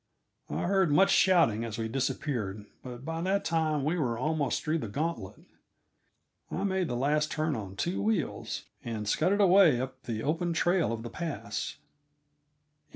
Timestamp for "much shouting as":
0.91-1.77